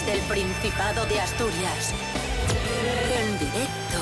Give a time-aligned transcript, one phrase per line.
[0.00, 1.92] desde el Principado de Asturias.
[3.18, 3.98] En directo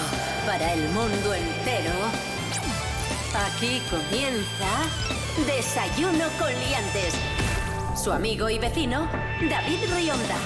[0.47, 1.93] para el mundo entero.
[3.47, 4.69] Aquí comienza
[5.47, 7.15] Desayuno con Liantes.
[7.97, 9.09] Su amigo y vecino,
[9.49, 10.37] David Rionda.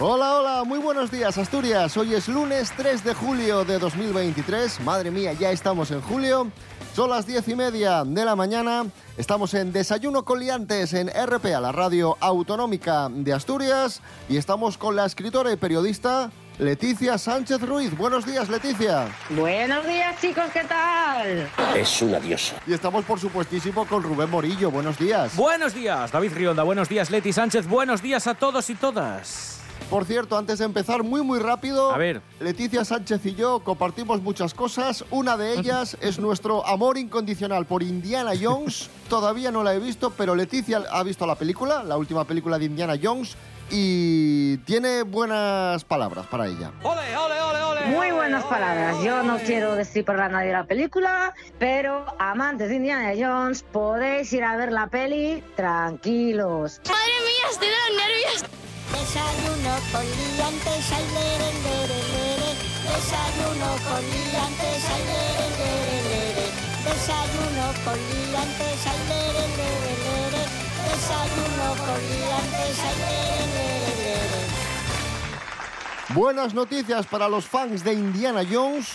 [0.00, 1.96] Hola, hola, muy buenos días Asturias.
[1.96, 4.80] Hoy es lunes 3 de julio de 2023.
[4.80, 6.50] Madre mía, ya estamos en julio.
[6.96, 8.86] Son las diez y media de la mañana.
[9.18, 14.00] Estamos en Desayuno Coliantes en RPA, la radio autonómica de Asturias.
[14.30, 17.94] Y estamos con la escritora y periodista Leticia Sánchez Ruiz.
[17.94, 19.14] Buenos días, Leticia.
[19.28, 21.50] Buenos días, chicos, ¿qué tal?
[21.76, 22.56] Es una diosa.
[22.66, 24.70] Y estamos, por supuestísimo, con Rubén Morillo.
[24.70, 25.36] Buenos días.
[25.36, 26.62] Buenos días, David Rionda.
[26.62, 27.66] Buenos días, Leti Sánchez.
[27.66, 29.65] Buenos días a todos y todas.
[29.90, 32.20] Por cierto, antes de empezar, muy muy rápido, A ver.
[32.40, 35.04] Leticia Sánchez y yo compartimos muchas cosas.
[35.10, 38.90] Una de ellas es nuestro amor incondicional por Indiana Jones.
[39.08, 42.64] Todavía no la he visto, pero Leticia ha visto la película, la última película de
[42.64, 43.36] Indiana Jones,
[43.70, 46.72] y tiene buenas palabras para ella.
[47.86, 48.96] Muy buenas palabras.
[49.04, 54.42] Yo no quiero destripar a nadie la película, pero amantes de Indiana Jones, podéis ir
[54.42, 56.80] a ver la peli tranquilos.
[56.84, 58.44] Madre mía, estoy de los nervios.
[76.14, 78.94] Buenas noticias para los fans de Indiana Jones.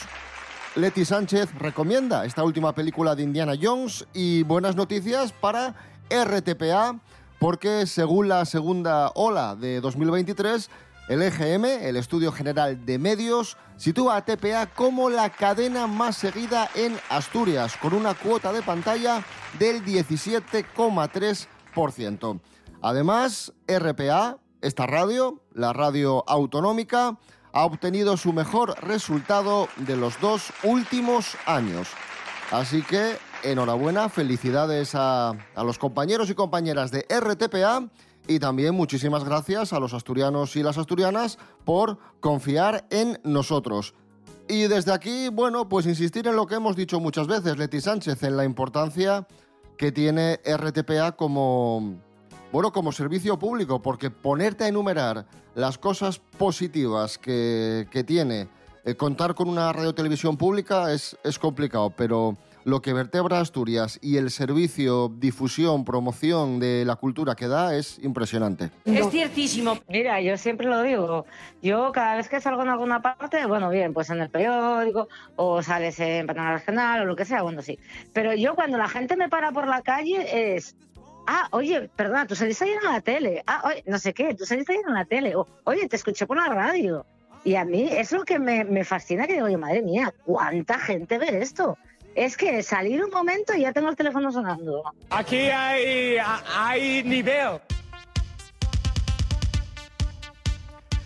[0.75, 5.75] Leti Sánchez recomienda esta última película de Indiana Jones y buenas noticias para
[6.09, 7.00] RTPA
[7.42, 10.70] porque según la segunda ola de 2023,
[11.09, 16.69] el EGM, el Estudio General de Medios, sitúa a TPA como la cadena más seguida
[16.75, 19.25] en Asturias, con una cuota de pantalla
[19.57, 22.40] del 17,3%.
[22.84, 27.18] Además, RPA, esta radio, la radio autonómica,
[27.53, 31.88] ha obtenido su mejor resultado de los dos últimos años.
[32.52, 37.90] Así que enhorabuena, felicidades a, los compañeros y compañeras de RTPA
[38.28, 43.94] y también muchísimas gracias a los asturianos y las asturianas por confiar en nosotros.
[44.47, 48.22] Y desde aquí, bueno, pues insistir en lo que hemos dicho muchas veces, Leti Sánchez,
[48.24, 49.28] en la importancia
[49.78, 51.96] que tiene RTPA como,
[52.52, 55.25] bueno, como servicio público, porque ponerte a enumerar
[55.56, 58.50] las cosas positivas que, tiene
[58.84, 64.29] eh, contar con una radiotelevisión pública es complicado, pero lo que vertebra Asturias y el
[64.29, 68.69] servicio, difusión, promoción de la cultura que da es impresionante.
[68.85, 69.79] Es ciertísimo.
[69.88, 71.25] Mira, yo siempre lo digo.
[71.61, 75.61] Yo cada vez que salgo en alguna parte, bueno, bien, pues en el periódico o
[75.63, 77.79] sales en Pantalla Regional o lo que sea, bueno, sí.
[78.13, 80.75] Pero yo cuando la gente me para por la calle es...
[81.28, 83.43] Ah, oye, perdona, tú saliste ayer en la tele.
[83.45, 85.35] Ah, oye, no sé qué, tú saliste ayer en la tele.
[85.35, 87.05] O, oye, te escuché por la radio.
[87.43, 90.78] Y a mí es lo que me, me fascina, que digo, oye, madre mía, ¿cuánta
[90.78, 91.78] gente ve esto?
[92.16, 94.83] Es que salir un momento y ya tengo el teléfono sonando.
[95.09, 96.17] Aquí hay,
[96.55, 97.61] hay nivel.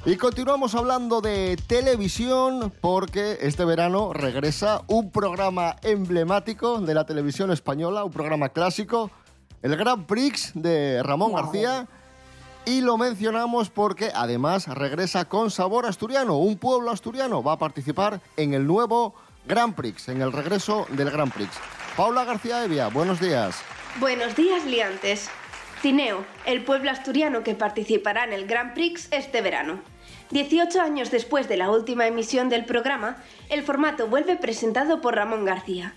[0.07, 7.51] Y continuamos hablando de televisión porque este verano regresa un programa emblemático de la televisión
[7.51, 9.09] española, un programa clásico,
[9.61, 11.87] el Grand Prix de Ramón García.
[12.65, 18.21] Y lo mencionamos porque además regresa con sabor asturiano, un pueblo asturiano va a participar
[18.37, 19.13] en el nuevo
[19.47, 21.51] Grand Prix, en el regreso del Grand Prix.
[21.95, 23.61] Paula García Evia, buenos días.
[23.99, 25.29] Buenos días, liantes.
[25.83, 29.81] Tineo, el pueblo asturiano que participará en el Grand Prix este verano.
[30.31, 33.17] 18 años después de la última emisión del programa,
[33.49, 35.93] el formato vuelve presentado por Ramón García.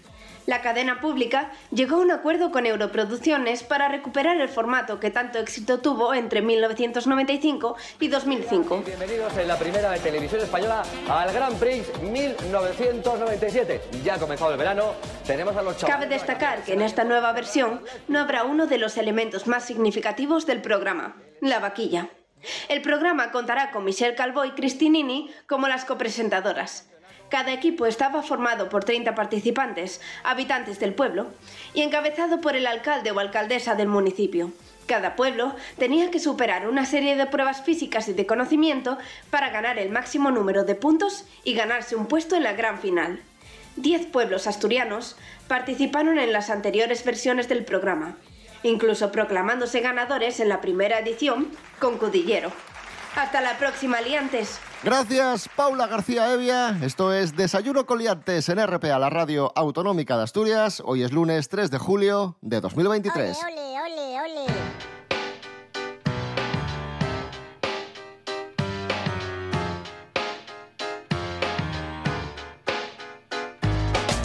[0.48, 5.38] La cadena pública llegó a un acuerdo con Europroducciones para recuperar el formato que tanto
[5.38, 8.82] éxito tuvo entre 1995 y 2005.
[8.86, 13.82] Bienvenidos en la primera de televisión española al Grand Prix 1997.
[14.02, 14.94] Ya ha comenzado el verano,
[15.26, 15.94] tenemos a los chavales...
[15.94, 20.46] Cabe destacar que en esta nueva versión no habrá uno de los elementos más significativos
[20.46, 22.08] del programa, la vaquilla.
[22.70, 26.87] El programa contará con Michelle Calvo y Cristinini como las copresentadoras.
[27.30, 31.28] Cada equipo estaba formado por 30 participantes, habitantes del pueblo,
[31.74, 34.50] y encabezado por el alcalde o alcaldesa del municipio.
[34.86, 38.96] Cada pueblo tenía que superar una serie de pruebas físicas y de conocimiento
[39.28, 43.20] para ganar el máximo número de puntos y ganarse un puesto en la gran final.
[43.76, 45.16] Diez pueblos asturianos
[45.46, 48.16] participaron en las anteriores versiones del programa,
[48.62, 52.50] incluso proclamándose ganadores en la primera edición con Cudillero.
[53.14, 54.58] Hasta la próxima, liantes.
[54.84, 56.78] Gracias, Paula García Evia.
[56.82, 60.80] Esto es Desayuno Coliantes en RPA, la radio autonómica de Asturias.
[60.84, 63.38] Hoy es lunes 3 de julio de 2023.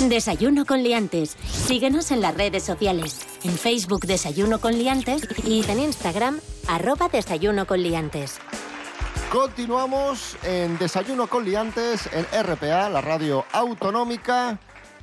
[0.07, 1.35] Desayuno con liantes.
[1.49, 3.25] Síguenos en las redes sociales.
[3.43, 8.39] En Facebook Desayuno con liantes y en Instagram arroba Desayuno con liantes.
[9.33, 14.59] Continuamos en Desayuno con Liantes en RPA, la radio autonómica.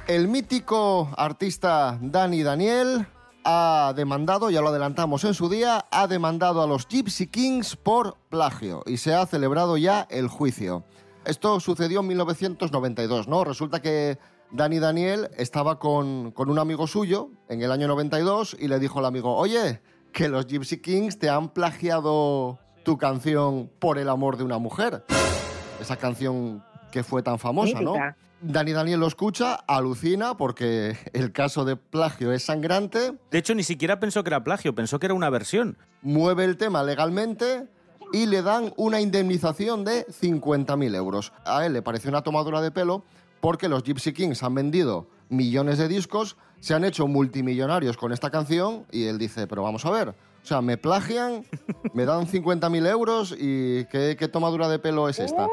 [0.06, 3.08] El mítico artista Dani Daniel
[3.42, 8.18] ha demandado, ya lo adelantamos en su día, ha demandado a los Gypsy Kings por
[8.28, 10.84] plagio y se ha celebrado ya el juicio.
[11.24, 13.42] Esto sucedió en 1992, ¿no?
[13.42, 14.20] Resulta que
[14.52, 19.00] Dani Daniel estaba con, con un amigo suyo en el año 92 y le dijo
[19.00, 24.36] al amigo, oye, que los Gypsy Kings te han plagiado tu canción Por el amor
[24.36, 25.04] de una mujer.
[25.80, 27.94] Esa canción que fue tan famosa, ¿no?
[28.42, 33.62] Dani Daniel lo escucha, alucina porque el caso de plagio es sangrante, De hecho, ni
[33.62, 35.76] siquiera pensó que era plagio, pensó que era una versión.
[36.00, 37.68] mueve el tema legalmente
[38.12, 41.32] y le dan una indemnización de 50.000 euros.
[41.44, 43.04] A él le pareció una tomadura de pelo
[43.40, 48.30] porque los Gypsy Kings han vendido millones de discos, se han hecho multimillonarios con esta
[48.30, 50.14] canción y él dice, pero vamos a ver,
[50.50, 51.44] sea, me plagian,
[51.94, 55.46] me dan 50.000 euros y ¿qué, qué tomadura de pelo es esta?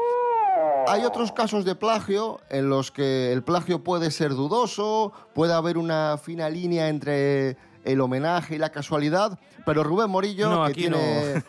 [0.88, 5.76] Hay otros casos de plagio en los que el plagio puede ser dudoso, puede haber
[5.78, 11.34] una fina línea entre el homenaje y la casualidad, pero Rubén Morillo, No, que, tiene,
[11.34, 11.42] no.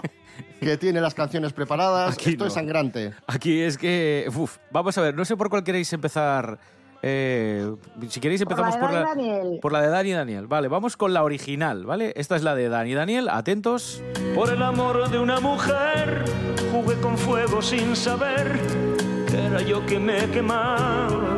[0.59, 2.47] que tiene las canciones preparadas, Aquí esto no.
[2.49, 3.13] es sangrante.
[3.27, 4.29] Aquí es que.
[4.35, 6.59] Uf, vamos a ver, no sé por cuál queréis empezar.
[7.01, 7.75] Eh,
[8.09, 9.59] si queréis Por la empezamos de por la, Dani Daniel.
[9.61, 10.47] por la de Dani Daniel.
[10.47, 12.13] Vale, vamos con la original, ¿vale?
[12.15, 14.01] Esta es la de Dani Daniel, atentos.
[14.35, 16.25] Por el amor de una mujer
[16.71, 18.59] jugué con fuego sin saber
[19.27, 21.37] que era yo que me quemaba.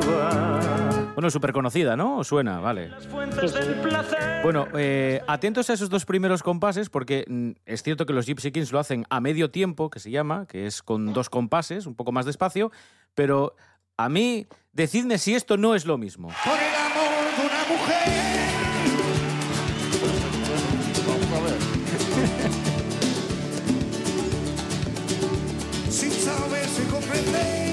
[1.14, 2.18] Bueno, súper conocida, ¿no?
[2.20, 2.90] ¿Os Suena, vale.
[3.10, 4.42] Fuentes del placer.
[4.44, 8.52] Bueno, eh, atentos a esos dos primeros compases, porque mm, es cierto que los Gypsy
[8.52, 11.96] Kings lo hacen a medio tiempo, que se llama, que es con dos compases, un
[11.96, 12.72] poco más despacio,
[13.14, 13.56] pero
[14.04, 16.30] a mí, decidme si esto no es lo mismo.
[16.44, 18.08] Por el amor de una mujer.
[25.92, 27.72] Sin saberse comprender.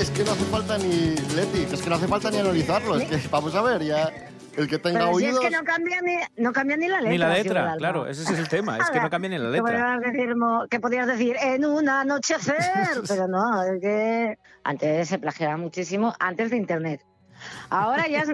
[0.00, 3.08] Es que no hace falta ni, Leti, es que no hace falta ni analizarlo, es
[3.08, 4.12] que vamos a ver, ya
[4.56, 5.44] el que tenga Pero si es oídos...
[5.44, 7.10] que no cambia ni, no cambia ni la letra.
[7.10, 10.00] Ni la letra, claro, ese es el tema, es que no cambia ni la letra.
[10.70, 12.56] que podrías decir en un anochecer,
[13.08, 17.02] pero no, es que antes se plagiaba muchísimo, antes de internet.
[17.70, 18.24] Ahora ya,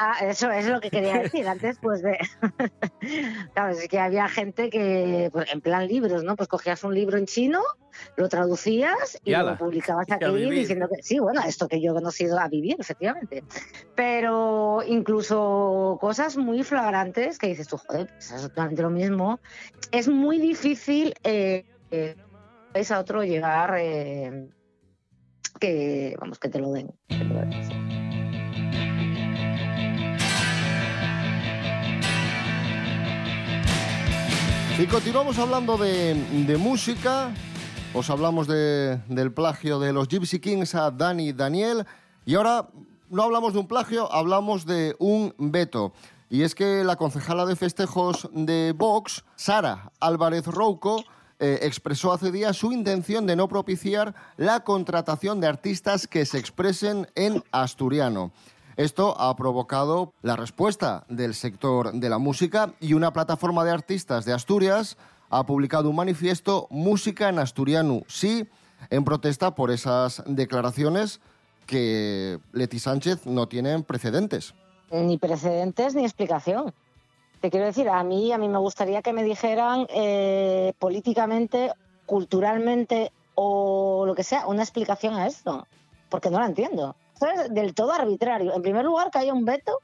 [0.00, 1.46] ah, eso es lo que quería decir.
[1.48, 2.18] Antes, pues, de,
[3.54, 6.36] claro, es que había gente que, pues, en plan libros, ¿no?
[6.36, 7.60] Pues cogías un libro en chino,
[8.16, 11.94] lo traducías y Y lo publicabas aquí diciendo que sí, bueno, esto que yo he
[11.94, 13.44] conocido a vivir, efectivamente.
[13.94, 19.40] Pero incluso cosas muy flagrantes que dices tú, joder, pues es exactamente lo mismo.
[19.90, 22.16] Es muy difícil eh, eh,
[22.74, 24.48] es a otro llegar eh,
[25.58, 26.92] que, vamos, que te lo den.
[27.08, 27.87] que te lo den,
[34.78, 37.32] Y continuamos hablando de, música.
[37.94, 41.84] Os hablamos de- del plagio de los Gypsy Kings a Dani Daniel.
[42.24, 42.68] Y ahora
[43.10, 45.92] no hablamos de un plagio, hablamos de un veto.
[46.30, 51.02] Y es que la concejala de festejos de Vox, Sara Álvarez Rouco,
[51.40, 56.38] eh, expresó hace días su intención de no propiciar la contratación de artistas que se
[56.38, 58.32] expresen en asturiano.
[58.78, 64.24] Esto ha provocado la respuesta del sector de la música y una plataforma de artistas
[64.24, 64.96] de Asturias
[65.30, 68.46] ha publicado un manifiesto Música en Asturiano, sí,
[68.90, 71.20] en protesta por esas declaraciones
[71.66, 74.54] que Leti Sánchez no tienen precedentes.
[74.92, 76.72] Ni precedentes ni explicación.
[77.40, 81.72] Te quiero decir, a mí, a mí me gustaría que me dijeran eh, políticamente,
[82.06, 85.66] culturalmente o lo que sea, una explicación a esto,
[86.08, 86.94] porque no la entiendo.
[87.20, 88.54] Esto es del todo arbitrario.
[88.54, 89.80] En primer lugar, que haya un veto,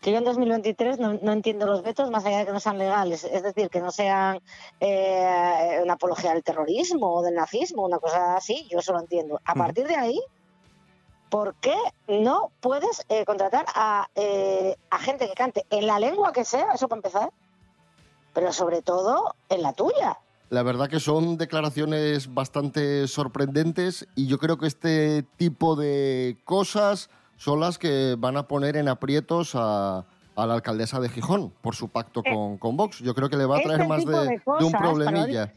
[0.00, 2.78] que yo en 2023 no, no entiendo los vetos más allá de que no sean
[2.78, 4.40] legales, es decir, que no sean
[4.78, 9.40] eh, una apología del terrorismo o del nazismo, una cosa así, yo eso lo entiendo.
[9.44, 10.22] A partir de ahí,
[11.30, 11.74] ¿por qué
[12.06, 16.74] no puedes eh, contratar a, eh, a gente que cante en la lengua que sea,
[16.74, 17.32] eso para empezar,
[18.34, 20.20] pero sobre todo en la tuya?
[20.50, 27.10] La verdad que son declaraciones bastante sorprendentes y yo creo que este tipo de cosas
[27.36, 30.06] son las que van a poner en aprietos a,
[30.38, 33.00] a la alcaldesa de Gijón por su pacto con, con Vox.
[33.00, 35.52] Yo creo que le va a traer Este más de, un para problemilla.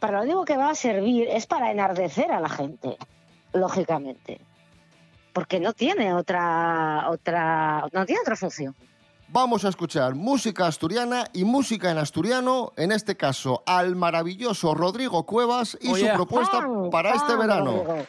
[0.00, 2.96] Pero lo único que va a servir es para enardecer a la gente,
[3.52, 4.40] lógicamente.
[5.32, 8.74] Porque no tiene otra, otra, no tiene otra función.
[9.28, 15.24] Vamos a escuchar música asturiana y música en asturiano, en este caso al maravilloso Rodrigo
[15.24, 16.08] Cuevas y Oye.
[16.10, 17.72] su propuesta para este ¡Pam, verano.
[17.72, 18.06] Rodrigo!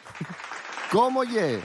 [0.92, 1.60] ¿Cómo ye?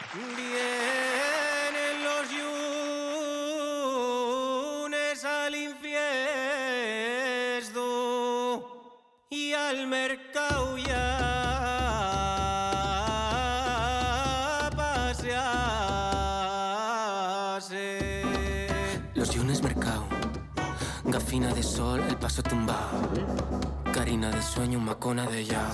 [21.31, 23.07] Gafina de sol, el paso tumbado.
[23.93, 25.65] Carina de sueño, macona de ya.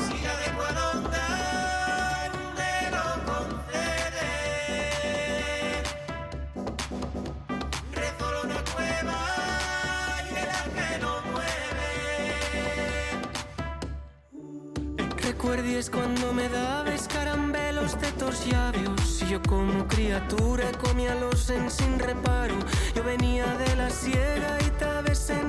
[15.23, 21.69] Recuerdes cuando me dabas caramelos de tus labios Y yo como criatura comía los en
[21.69, 22.55] sin reparo
[22.95, 25.46] Yo venía de la siega y tabes en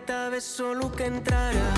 [0.00, 1.74] que tabes solo que entrara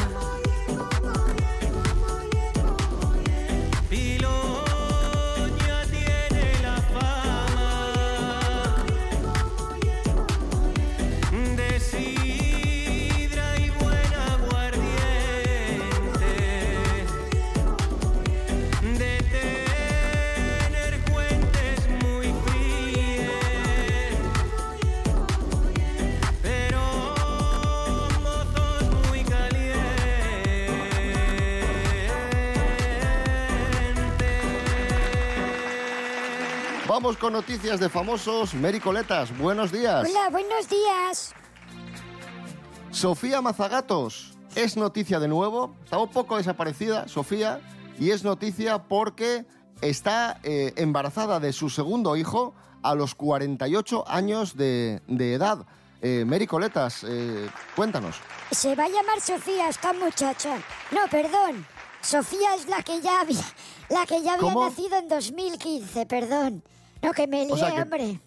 [37.02, 38.54] Vamos con noticias de famosos.
[38.54, 40.08] Mary Coletas, buenos días.
[40.08, 41.34] Hola, buenos días.
[42.92, 45.74] Sofía Mazagatos es noticia de nuevo.
[45.82, 47.60] Está un poco desaparecida, Sofía,
[47.98, 49.44] y es noticia porque
[49.80, 52.54] está eh, embarazada de su segundo hijo
[52.84, 55.66] a los 48 años de, de edad.
[56.02, 58.14] Eh, Mary Coletas, eh, cuéntanos.
[58.52, 60.56] Se va a llamar Sofía esta muchacha.
[60.92, 61.66] No, perdón.
[62.00, 63.44] Sofía es la que ya había,
[63.88, 64.68] la que ya había ¿Cómo?
[64.68, 66.62] nacido en 2015, perdón.
[67.02, 68.20] No, que me lié, O sea que- hombre.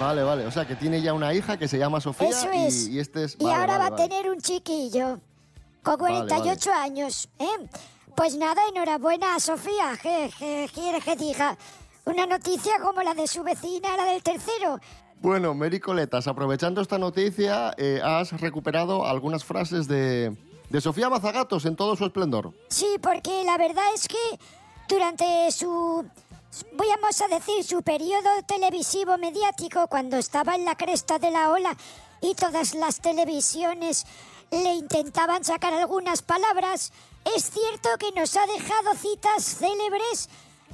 [0.00, 0.46] Vale, vale.
[0.46, 2.88] O sea que tiene ya una hija que se llama Sofía Eso y- es.
[2.88, 3.36] y, este es.
[3.38, 5.20] Y ahora vale, va a tener un chiquillo.
[5.82, 7.68] Con Vale, 48 años, ¿eh?
[8.14, 9.98] Pues nada, enhorabuena a Sofía.
[10.00, 11.56] ¿Qué, qué quiere que diga?
[12.04, 14.78] Una noticia como la de su vecina, la del tercero.
[15.20, 20.36] Bueno, Mary Coletas, aprovechando esta noticia, eh, has recuperado algunas frases de,
[20.68, 22.52] de Sofía Mazagatos en todo su esplendor.
[22.68, 24.38] Sí, porque la verdad es que
[24.88, 26.04] durante su,
[26.72, 31.76] vamos a decir, su periodo televisivo mediático, cuando estaba en la cresta de la ola
[32.20, 34.04] y todas las televisiones
[34.50, 36.92] le intentaban sacar algunas palabras,
[37.34, 40.28] es cierto que nos ha dejado citas célebres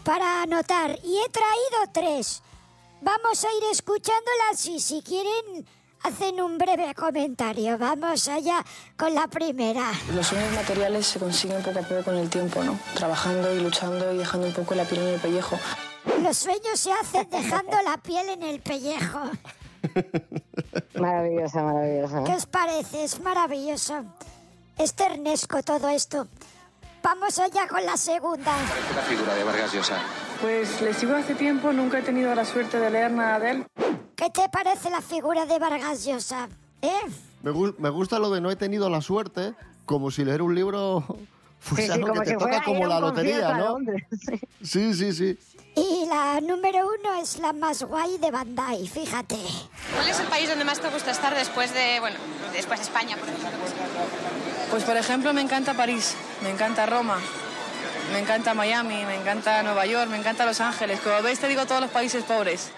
[0.04, 2.42] para anotar y he traído tres.
[3.00, 5.66] Vamos a ir escuchándolas y si quieren
[6.02, 7.78] hacen un breve comentario.
[7.78, 8.64] Vamos allá
[8.96, 9.92] con la primera.
[10.14, 12.78] Los sueños materiales se consiguen poco a poco con el tiempo, ¿no?
[12.94, 15.58] Trabajando y luchando y dejando un poco la piel en el pellejo.
[16.22, 19.30] Los sueños se hacen dejando la piel en el pellejo.
[20.98, 22.24] Maravillosa, maravillosa.
[22.24, 23.04] ¿Qué os parece?
[23.04, 24.04] Es maravilloso.
[24.76, 26.26] Es ternesco todo esto.
[27.02, 28.52] Vamos allá con la segunda.
[28.94, 29.98] La figura de Vargas Llosa.
[30.40, 33.66] Pues le sigo hace tiempo, nunca he tenido la suerte de leer nada de él.
[34.18, 36.48] ¿Qué te parece la figura de Vargas Llosa?
[36.82, 36.88] ¿Eh?
[37.42, 39.54] Me, gu- me gusta lo de no he tenido la suerte,
[39.86, 41.04] como si leer un libro
[41.60, 43.68] fuese Sí, sí, algo que te toca como a la lotería, a ¿no?
[43.74, 44.40] Londres, sí.
[44.60, 45.38] Sí, sí, sí.
[45.76, 49.36] Y la número uno es la más guay de Bandai, fíjate.
[49.94, 52.16] ¿Cuál es el país donde más te gusta estar después de, bueno,
[52.52, 53.48] después de España, por ejemplo?
[54.72, 57.18] Pues por ejemplo me encanta París, me encanta Roma,
[58.12, 60.98] me encanta Miami, me encanta Nueva York, me encanta Los Ángeles.
[61.00, 62.72] Como veis te digo todos los países pobres.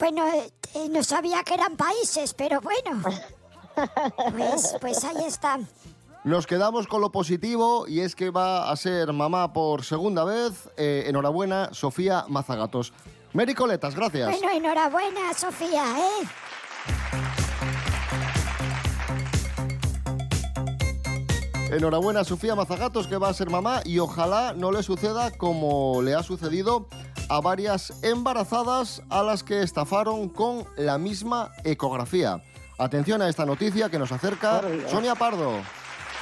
[0.00, 3.02] Bueno, eh, eh, no sabía que eran países, pero bueno.
[4.36, 5.58] Pues, pues ahí está.
[6.24, 10.68] Nos quedamos con lo positivo y es que va a ser mamá por segunda vez.
[10.76, 12.92] Eh, enhorabuena, Sofía Mazagatos.
[13.32, 14.28] Mary Coletas, gracias.
[14.28, 16.26] Bueno, enhorabuena, Sofía, ¿eh?
[21.70, 26.14] Enhorabuena, Sofía Mazagatos, que va a ser mamá y ojalá no le suceda como le
[26.14, 26.88] ha sucedido
[27.28, 32.42] a varias embarazadas a las que estafaron con la misma ecografía.
[32.76, 35.52] Atención a esta noticia que nos acerca Sonia Pardo.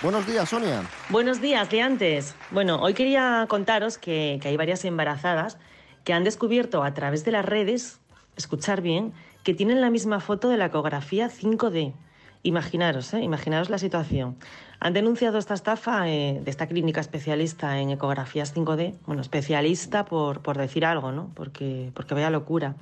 [0.02, 0.82] Buenos días, Sonia.
[1.08, 2.34] Buenos días, liantes.
[2.50, 5.56] Bueno, hoy quería contaros que, que hay varias embarazadas
[6.04, 8.00] que han descubierto a través de las redes,
[8.36, 9.14] escuchar bien,
[9.44, 11.94] que tienen la misma foto de la ecografía 5D.
[12.42, 13.20] Imaginaros, ¿eh?
[13.20, 14.36] imaginaros la situación.
[14.80, 20.40] Han denunciado esta estafa eh, de esta clínica especialista en ecografías 5D, bueno, especialista por,
[20.40, 21.30] por decir algo, ¿no?
[21.34, 22.76] Porque, porque vaya locura.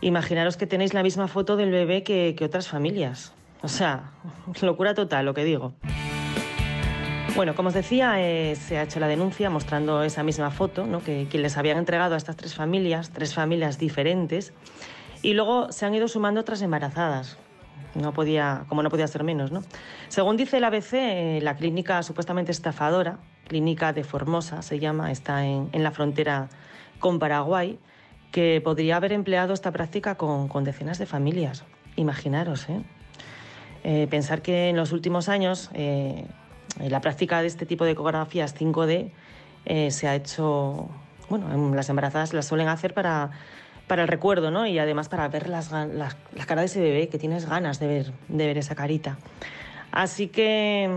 [0.00, 3.32] Imaginaros que tenéis la misma foto del bebé que, que otras familias.
[3.62, 4.12] O sea,
[4.62, 5.74] locura total lo que digo.
[7.34, 11.02] Bueno, como os decía, eh, se ha hecho la denuncia mostrando esa misma foto, ¿no?
[11.02, 14.54] que, que les habían entregado a estas tres familias, tres familias diferentes,
[15.22, 17.36] y luego se han ido sumando otras embarazadas.
[17.94, 19.62] No podía, como no podía ser menos, ¿no?
[20.08, 23.18] Según dice el ABC, eh, la clínica supuestamente estafadora,
[23.48, 26.48] clínica de Formosa se llama, está en, en la frontera
[26.98, 27.78] con Paraguay,
[28.32, 31.64] que podría haber empleado esta práctica con, con decenas de familias.
[31.96, 32.82] Imaginaros, ¿eh?
[33.84, 36.26] Eh, pensar que en los últimos años eh,
[36.80, 39.10] la práctica de este tipo de ecografías 5D
[39.64, 40.88] eh, se ha hecho,
[41.30, 43.30] bueno, en- las embarazadas las suelen hacer para,
[43.86, 44.66] para el recuerdo, ¿no?
[44.66, 47.86] Y además para ver las, las- la cara de ese bebé, que tienes ganas de
[47.86, 49.16] ver, de ver esa carita.
[49.92, 50.90] Así que,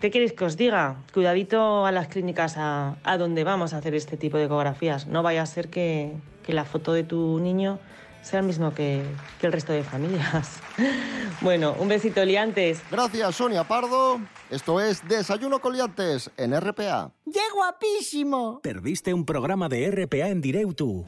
[0.00, 0.96] ¿qué queréis que os diga?
[1.12, 5.06] Cuidadito a las clínicas a, a donde vamos a hacer este tipo de ecografías.
[5.06, 6.12] No vaya a ser que,
[6.46, 7.78] que la foto de tu niño
[8.22, 9.02] sea el mismo que,
[9.40, 10.60] que el resto de familias.
[11.40, 12.80] bueno, un besito liantes.
[12.90, 14.20] Gracias, Sonia Pardo.
[14.50, 17.10] Esto es Desayuno con Liantes en RPA.
[17.32, 18.60] ¡Qué guapísimo!
[18.62, 21.04] Perdiste un programa de RPA en directo.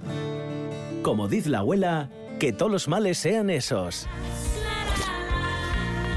[1.02, 4.06] Como dice la abuela, que todos los males sean esos.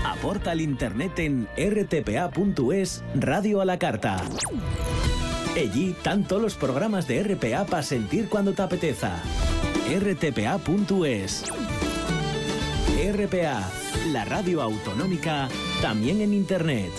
[0.06, 4.22] Aporta al internet en rtpa.es Radio a la Carta.
[5.56, 9.22] Allí tanto los programas de RPA para sentir cuando te apeteza.
[10.00, 11.44] rtpa.es
[13.13, 13.70] RPA,
[14.12, 15.50] la radio autonómica,
[15.82, 16.92] también en internet.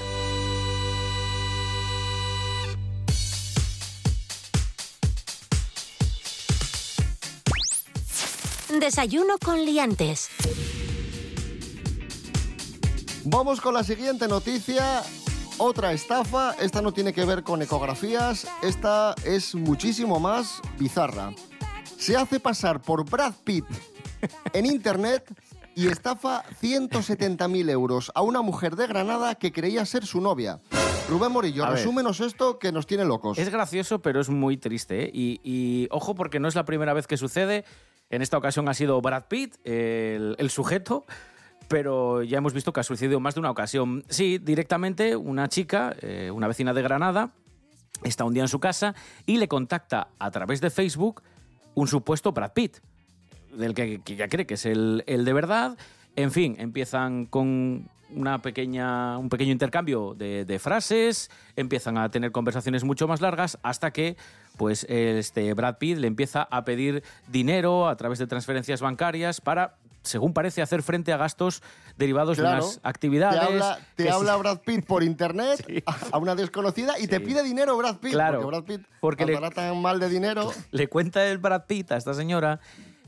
[8.81, 10.28] Desayuno con liantes.
[13.25, 15.02] Vamos con la siguiente noticia.
[15.58, 16.52] Otra estafa.
[16.60, 18.47] Esta no tiene que ver con ecografías.
[18.63, 21.32] Esta es muchísimo más bizarra.
[21.99, 23.65] Se hace pasar por Brad Pitt
[24.52, 25.25] en internet
[25.75, 30.58] y estafa 170.000 euros a una mujer de Granada que creía ser su novia.
[31.08, 31.78] Rubén Morillo, A ver.
[31.78, 33.39] resúmenos esto que nos tiene locos.
[33.39, 35.04] Es gracioso, pero es muy triste.
[35.04, 35.10] ¿eh?
[35.13, 37.65] Y, y ojo, porque no es la primera vez que sucede.
[38.15, 41.05] En esta ocasión ha sido Brad Pitt, el, sujeto,
[41.67, 44.05] pero ya hemos visto que ha sucedido más de una ocasión.
[44.09, 47.33] Sí, directamente una chica, eh, una vecina de Granada,
[48.05, 48.95] está un día en su casa
[49.27, 51.23] y le contacta a través de Facebook
[51.75, 52.77] un supuesto Brad Pitt,
[53.53, 55.77] del que, ella cree que es el de verdad.
[56.15, 62.33] En fin, empiezan con una pequeña, un pequeño intercambio de, de frases, empiezan a tener
[62.33, 64.17] conversaciones mucho más largas hasta que
[64.57, 69.75] pues, este Brad Pitt le empieza a pedir dinero a través de transferencias bancarias para,
[70.03, 71.63] según parece, hacer frente a gastos
[71.97, 72.59] derivados Claro.
[72.63, 73.41] de unas actividades.
[73.41, 77.77] Te habla, te sí- Brad Pitt por internet a una desconocida y te pide dinero
[77.77, 78.13] Brad Pitt.
[78.13, 80.53] Claro, porque Brad Pitt porque le- tan mal de dinero.
[80.71, 82.61] le cuenta el Brad Pitt a esta señora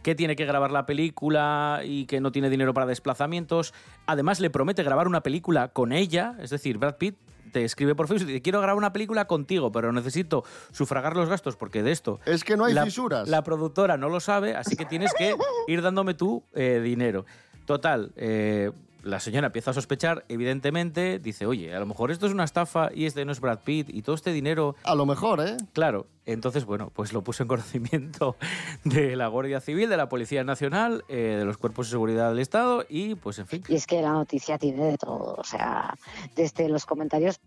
[0.07, 3.75] que tiene que grabar la película y que no tiene dinero para desplazamientos.
[4.07, 7.17] Además, le promete grabar una película con ella, es decir, Brad Pitt
[7.51, 11.29] te escribe por Facebook y dice, quiero grabar una película contigo, pero necesito sufragar los
[11.29, 12.21] gastos porque de esto...
[12.25, 13.29] Es que no hay la, fisuras.
[13.29, 15.35] La productora no lo sabe, así que tienes que
[15.67, 17.27] ir dándome tú eh, dinero.
[17.65, 18.71] Total, eh,
[19.07, 22.91] la señora empieza a sospechar, evidentemente, dice, oye, a lo mejor esto es una estafa
[22.93, 24.75] y este no es Brad Pitt y todo este dinero...
[24.83, 25.57] A lo mejor, ¿eh?
[25.73, 28.37] Claro, entonces, bueno, pues lo puso en conocimiento
[28.85, 32.41] de la Guardia Civil, de la Policía Nacional, eh, de los cuerpos de seguridad del
[32.41, 33.63] Estado y, pues, en fin.
[33.69, 35.95] Y es que la noticia tiene de todo, o sea,
[36.35, 37.41] desde los comentarios,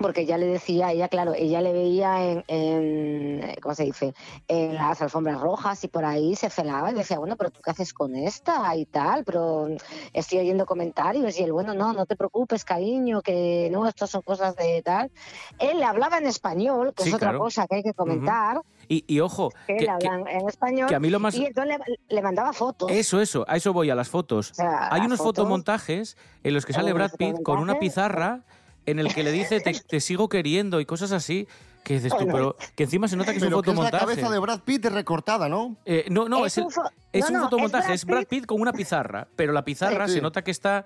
[0.00, 4.14] porque ya le decía, ella, claro, ella le veía en, en, ¿cómo se dice?,
[4.48, 7.70] en las alfombras rojas y por ahí se felaba y decía, bueno, pero tú qué
[7.70, 9.68] haces con esta y tal, pero
[10.12, 14.22] estoy oyendo comentarios y él, bueno, no, no te preocupes, cariño, que no, estas son
[14.22, 15.12] cosas de tal.
[15.58, 17.38] Él le hablaba en español, que Sí, es otra claro.
[17.44, 21.08] cosa que hay que comentar, Y, y ojo, que, que, en español, que a mí
[21.10, 22.90] lo más- y entonces le, le mandaba fotos.
[22.90, 24.48] eso, eso, a eso voy, a las fotos.
[24.54, 28.42] sea, Hay las unos fotos- fotomontajes en los que sale Brad Pitt con una pizarra
[28.86, 31.46] en el que le dice, te, te sigo queriendo y cosas así,
[31.82, 33.82] que dices tú, pero que encima se nota que es un Pero que es la
[33.82, 34.04] fotomontaje.
[34.06, 35.76] cabeza de Brad Pitt recortada, ¿no?
[35.84, 38.04] Eh, no, no, es, Es un fo- es no, un no, es fotomontaje, Brad es
[38.04, 40.14] Brad Pitt con una pizarra, pero la pizarra Sí.
[40.14, 40.84] se nota que está...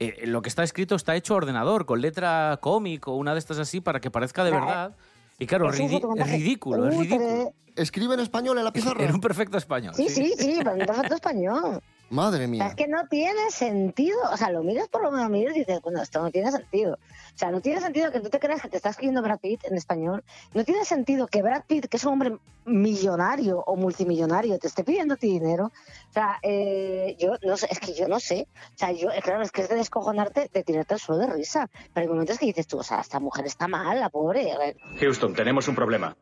[0.00, 3.38] eh, lo que está escrito está hecho a ordenador, con letra cómic o una de
[3.38, 4.66] estas así para que parezca de Claro.
[4.66, 4.96] verdad.
[5.38, 7.52] Y claro, Es un fotomontaje ridículo, es ridículo.
[7.76, 9.04] Escribe en español en la pizarra.
[9.04, 9.94] En un perfecto español.
[9.94, 11.80] Sí, sí, sí, pero en perfecto español.
[12.10, 12.66] Madre O sea, mía.
[12.66, 14.18] es que no tiene sentido.
[14.32, 16.94] O sea, lo miras por lo menos miras y dices, bueno, esto no tiene sentido.
[16.94, 19.64] O sea, no tiene sentido que tú te creas que te está escribiendo Brad Pitt
[19.64, 20.24] en español.
[20.52, 24.82] No tiene sentido que Brad Pitt, que es un hombre millonario o multimillonario, te esté
[24.82, 25.66] pidiendo ti dinero.
[25.66, 28.48] O sea, eh, yo no sé, es que yo no sé.
[28.74, 31.32] O sea, yo, eh, claro, es que es de descojonarte, de tirarte al suelo de
[31.32, 31.70] risa.
[31.94, 34.76] Pero hay momentos que dices tú, o sea, esta mujer está mal, la pobre.
[34.98, 36.16] Houston, tenemos un problema.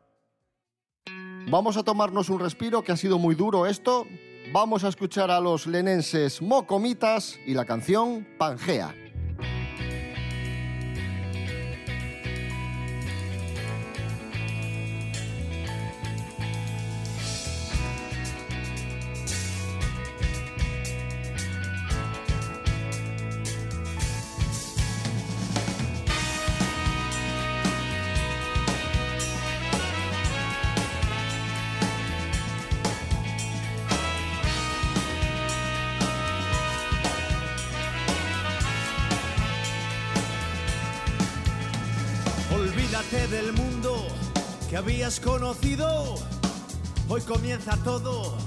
[1.49, 4.05] Vamos a tomarnos un respiro, que ha sido muy duro esto.
[4.51, 9.08] Vamos a escuchar a los lenenses Mocomitas y la canción Pangea.
[44.69, 46.15] Que habías conocido.
[47.07, 48.37] Hoy comienza todo.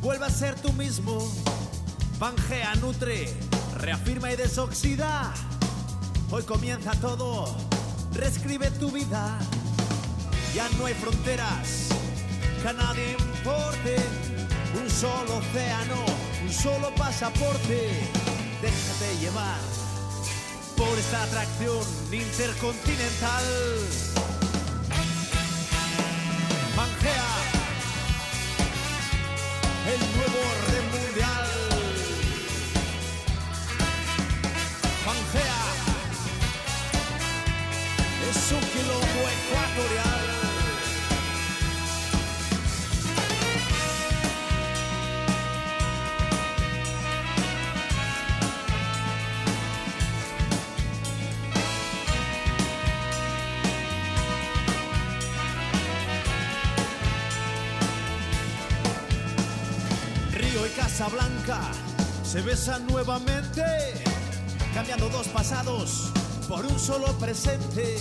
[0.00, 1.18] Vuelve a ser tú mismo.
[2.18, 3.32] Pangea, nutre,
[3.78, 5.32] reafirma y desoxida.
[6.30, 7.56] Hoy comienza todo.
[8.12, 9.38] Reescribe tu vida.
[10.54, 11.88] Ya no hay fronteras
[12.60, 13.96] que a nadie importe.
[14.82, 16.04] Un solo océano,
[16.42, 17.90] un solo pasaporte.
[18.60, 19.58] Déjate llevar
[20.76, 23.44] por esta atracción intercontinental.
[61.04, 61.60] Casablanca
[62.24, 63.62] se besan nuevamente,
[64.72, 66.10] cambiando dos pasados
[66.48, 67.98] por un solo presente.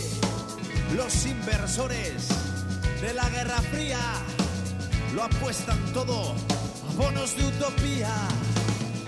[0.96, 2.30] Los inversores
[3.02, 4.00] de la Guerra Fría
[5.14, 8.14] lo apuestan todo a bonos de utopía.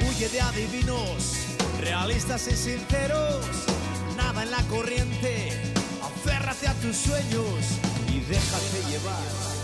[0.02, 1.38] Huye de adivinos,
[1.80, 3.46] realistas y sinceros,
[4.18, 5.54] nada en la corriente.
[6.04, 7.80] Aférrate a tus sueños
[8.10, 9.55] y déjate llevar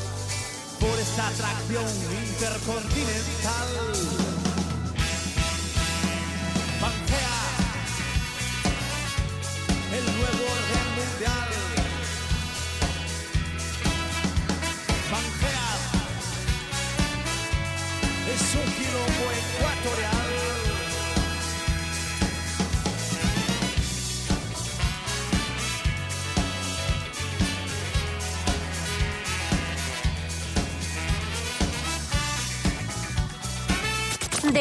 [0.81, 1.85] por esta atracción
[2.27, 4.40] intercontinental.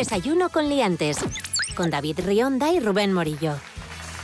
[0.01, 1.19] Desayuno con liantes.
[1.77, 3.53] Con David Rionda y Rubén Morillo.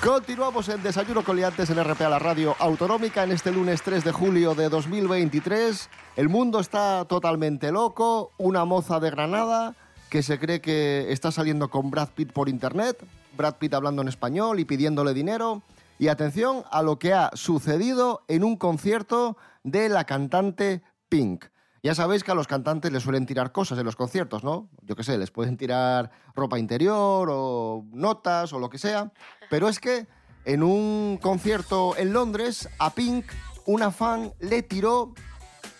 [0.02, 4.10] Continuamos en Desayuno con Liantes en RPA, la radio autonómica, en este lunes 3 de
[4.10, 5.90] julio de 2023.
[6.16, 8.32] El mundo está totalmente loco.
[8.38, 9.74] Una moza de Granada
[10.08, 12.96] que se cree que está saliendo con Brad Pitt por internet.
[13.36, 15.60] Brad Pitt hablando en español y pidiéndole dinero.
[15.98, 21.44] Y atención a lo que ha sucedido en un concierto de la cantante Pink.
[21.86, 24.68] Ya sabéis que a los cantantes les suelen tirar cosas en los conciertos, ¿no?
[24.82, 29.12] Yo qué sé, les pueden tirar ropa interior o notas o lo que sea.
[29.50, 30.08] Pero es que
[30.44, 33.26] en un concierto en Londres, a Pink,
[33.66, 35.14] una fan le tiró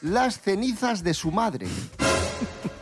[0.01, 1.67] las cenizas de su madre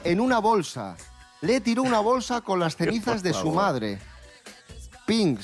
[0.05, 0.95] en una bolsa.
[1.41, 4.01] Le tiró una bolsa con las cenizas de su madre.
[5.07, 5.41] Pink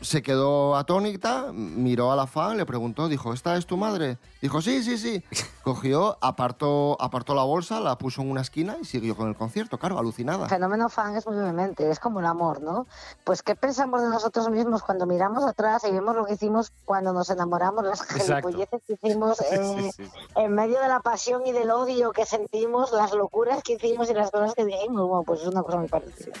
[0.00, 4.18] se quedó atónita, miró a la fan, le preguntó, dijo, ¿esta es tu madre?
[4.40, 5.22] Dijo, sí, sí, sí.
[5.62, 9.78] Cogió, apartó, apartó la bolsa, la puso en una esquina y siguió con el concierto,
[9.78, 10.44] claro, alucinada.
[10.44, 12.86] El fenómeno fan es muy vehemente, es como el amor, ¿no?
[13.24, 17.12] Pues ¿qué pensamos de nosotros mismos cuando miramos atrás y vemos lo que hicimos cuando
[17.12, 20.20] nos enamoramos, las gilipolleces que hicimos eh, Sí, sí, sí.
[20.36, 24.14] en medio de la pasión y del odio que sentimos, las locuras que hicimos y
[24.14, 25.08] las cosas que dijimos?
[25.08, 26.32] Bueno, pues es una cosa muy parecida.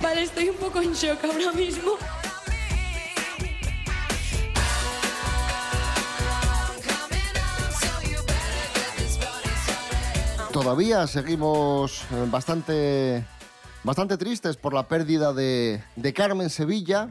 [0.00, 1.92] Vale, estoy un poco en shock ahora mismo.
[10.60, 13.24] Todavía seguimos eh, bastante,
[13.82, 15.82] bastante tristes por la pérdida de,
[16.14, 17.08] Carmen Sevilla,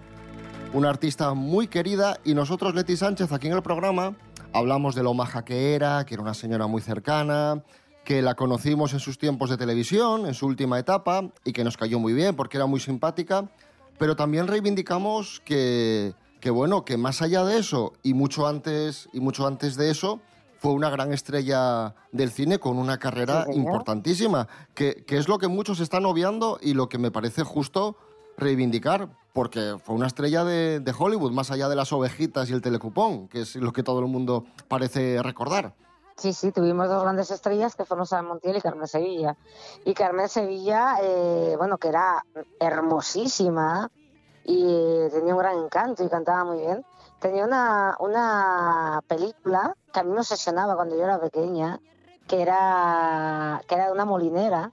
[0.72, 4.14] una artista muy querida, y nosotros, Leti Sánchez, aquí en el programa,
[4.54, 7.64] hablamos de lo maja que era, que era una señora muy cercana,
[8.06, 11.76] que la conocimos en sus tiempos de televisión, en su última etapa, y que nos
[11.76, 13.50] cayó muy bien porque era muy simpática,
[13.98, 19.20] pero también reivindicamos que, que bueno, que más allá de eso, y mucho antes, y
[19.22, 20.22] mucho antes de eso,
[20.60, 25.38] fue una gran estrella del cine con una carrera Sí, importantísima, que, que es lo
[25.38, 27.96] que muchos están obviando y lo que me parece justo
[28.38, 32.62] reivindicar, porque fue una estrella de, de Hollywood, más allá de las ovejitas y el
[32.62, 35.74] telecupón, que es lo que todo el mundo parece recordar.
[36.18, 39.38] Sí, sí, tuvimos dos grandes estrellas que fueron Sara Montiel y Carmen Sevilla.
[39.86, 42.26] Y Carmen Sevilla, eh, bueno, que era
[42.60, 43.90] hermosísima
[44.44, 46.84] y eh, tenía un gran encanto y cantaba muy bien.
[47.20, 51.80] Tenía una, una película que a mí me obsesionaba cuando yo era pequeña,
[52.28, 54.72] que era, que era de una molinera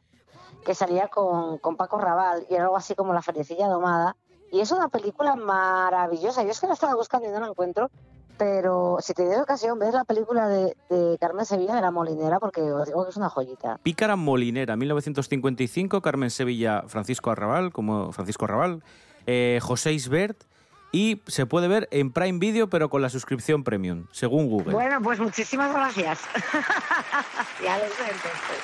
[0.65, 4.17] que salía con, con Paco Raval y era algo así como La Feriecilla Domada.
[4.51, 6.43] Y es una película maravillosa.
[6.43, 7.91] Yo es que la estaba buscando y no la encuentro,
[8.37, 12.61] pero si tenéis ocasión, ves la película de, de Carmen Sevilla de la Molinera, porque
[12.61, 13.79] os digo que es una joyita.
[13.83, 18.83] Pícara Molinera, 1955, Carmen Sevilla, Francisco Arrabal, como Francisco Arrabal,
[19.27, 20.45] eh, José Isbert,
[20.93, 24.73] y se puede ver en Prime Video, pero con la suscripción premium, según Google.
[24.73, 26.21] Bueno, pues muchísimas gracias.
[27.63, 28.61] ya lo sé, entonces.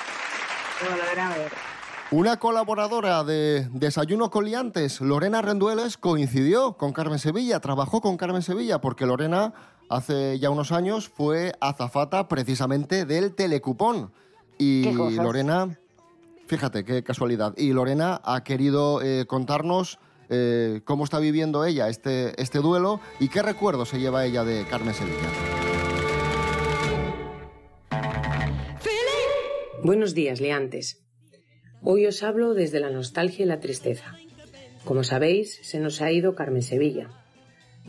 [0.83, 1.51] Lo volveré a ver.
[2.11, 8.43] Una colaboradora de Desayuno con Liantes, Lorena Rendueles, coincidió con Carmen Sevilla, trabajó con Carmen
[8.43, 9.53] Sevilla, porque Lorena
[9.89, 14.11] hace ya unos años fue azafata precisamente del Telecupón.
[14.59, 14.91] Y.
[14.91, 15.79] Lorena,
[16.45, 19.97] fíjate qué casualidad, y Lorena ha querido eh, contarnos
[20.29, 24.65] eh, cómo está viviendo ella este, este duelo y qué recuerdos se lleva ella de
[24.65, 25.29] Carmen Sevilla.
[29.83, 31.03] Buenos días, liantes.
[31.81, 34.15] Hoy os hablo desde la nostalgia y la tristeza.
[34.85, 37.09] Como sabéis, se nos ha ido Carmen Sevilla.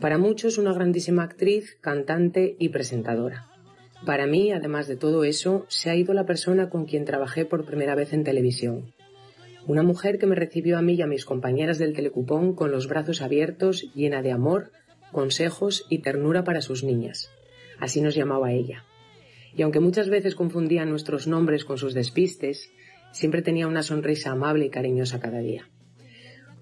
[0.01, 3.47] Para muchos una grandísima actriz, cantante y presentadora.
[4.05, 7.65] Para mí, además de todo eso, se ha ido la persona con quien trabajé por
[7.65, 8.93] primera vez en televisión.
[9.67, 12.87] Una mujer que me recibió a mí y a mis compañeras del telecupón con los
[12.87, 14.71] brazos abiertos, llena de amor,
[15.11, 17.31] consejos y ternura para sus niñas.
[17.79, 18.85] Así nos llamaba ella.
[19.55, 22.69] Y aunque muchas veces confundía nuestros nombres con sus despistes,
[23.11, 25.67] siempre tenía una sonrisa amable y cariñosa cada día.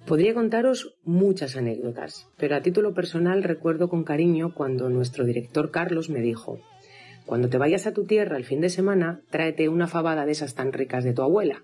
[0.05, 6.09] Podría contaros muchas anécdotas, pero a título personal recuerdo con cariño cuando nuestro director Carlos
[6.09, 6.59] me dijo
[7.25, 10.55] Cuando te vayas a tu tierra el fin de semana, tráete una fabada de esas
[10.55, 11.63] tan ricas de tu abuela,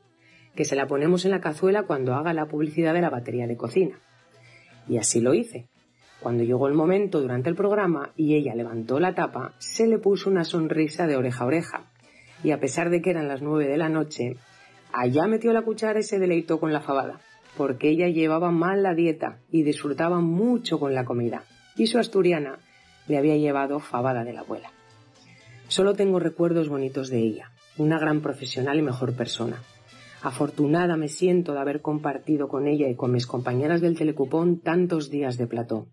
[0.59, 3.55] que se la ponemos en la cazuela cuando haga la publicidad de la batería de
[3.55, 3.97] cocina.
[4.89, 5.69] Y así lo hice.
[6.19, 10.29] Cuando llegó el momento durante el programa y ella levantó la tapa, se le puso
[10.29, 11.85] una sonrisa de oreja a oreja.
[12.43, 14.35] Y a pesar de que eran las nueve de la noche,
[14.91, 17.21] allá metió la cuchara y se deleitó con la fabada,
[17.55, 21.45] porque ella llevaba mal la dieta y disfrutaba mucho con la comida.
[21.77, 22.59] Y su asturiana
[23.07, 24.73] le había llevado fabada de la abuela.
[25.69, 29.63] Solo tengo recuerdos bonitos de ella, una gran profesional y mejor persona.
[30.21, 35.09] Afortunada me siento de haber compartido con ella y con mis compañeras del telecupón tantos
[35.09, 35.87] días de plató.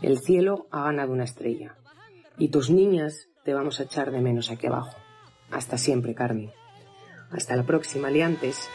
[0.00, 1.76] El cielo ha ganado una estrella.
[2.38, 4.96] Y tus niñas te vamos a echar de menos aquí abajo.
[5.50, 6.50] Hasta siempre, Carmen.
[7.30, 8.68] Hasta la próxima, liantes.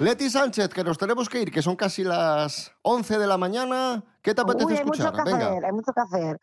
[0.00, 4.04] Leti Sánchez, que nos tenemos que ir, que son casi las 11 de la mañana.
[4.20, 5.12] ¿Qué te apetece Uy, hay escuchar?
[5.12, 5.46] mucho que Venga.
[5.48, 6.40] hacer, hay mucho que hacer.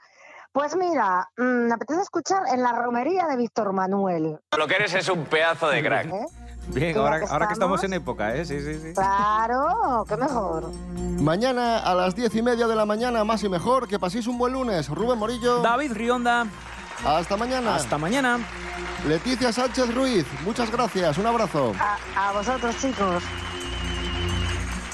[0.53, 4.39] Pues mira, mm, me apetece escuchar en la romería de Víctor Manuel.
[4.55, 6.07] Lo que eres es un pedazo de crack.
[6.67, 8.45] Bien, Ya ahora, que ahora que estamos en época, ¿eh?
[8.45, 8.93] Sí, sí, sí.
[8.93, 10.69] Claro, qué mejor.
[11.19, 13.87] Mañana a las 10 y media de la mañana, más y mejor.
[13.87, 14.87] Que paséis un buen lunes.
[14.89, 15.61] Rubén Morillo.
[15.61, 16.45] David Rionda.
[17.05, 17.75] Hasta mañana.
[17.75, 18.39] Hasta mañana.
[19.07, 21.17] Leticia Sánchez Ruiz, muchas gracias.
[21.17, 21.73] Un abrazo.
[22.15, 23.23] A, a vosotros, chicos.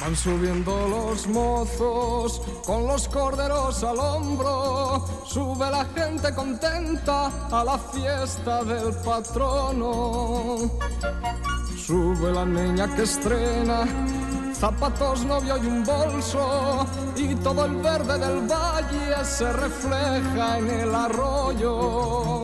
[0.01, 5.05] Van subiendo los mozos con los corderos al hombro.
[5.25, 10.57] Sube la gente contenta a la fiesta del patrono.
[11.77, 13.85] Sube la niña que estrena
[14.53, 16.85] zapatos, novio y un bolso.
[17.15, 22.43] Y todo el verde del valle se refleja en el arroyo.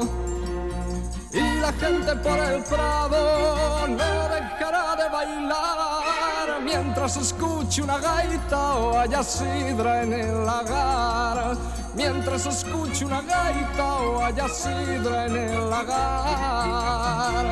[1.32, 6.35] Y la gente por el prado no dejará de bailar
[6.66, 11.56] mientras escuche una gaita o haya sidra en el lagar.
[11.96, 17.46] Mientras escuche una gaita o haya sidra en el lagar.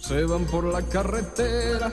[0.00, 1.90] Se van por la carretera,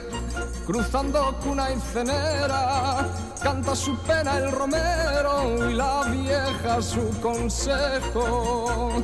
[0.66, 3.08] cruzando cuna y cenera.
[3.42, 9.02] Canta su pena el romero y la vieja su consejo.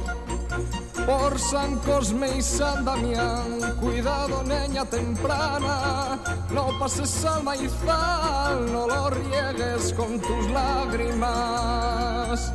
[1.06, 6.18] Por San Cosme y San Damián, cuidado niña temprana,
[6.50, 12.52] no pases al maizal, no lo riegues con tus lágrimas.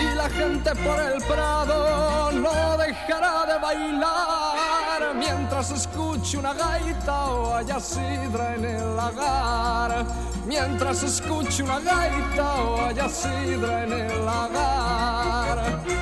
[0.00, 7.54] Y la gente por el prado no dejará de bailar mientras escuche una gaita o
[7.54, 10.04] haya sidra en el lagar.
[10.44, 16.01] Mientras escuche una gaita o haya sidra en el lagar.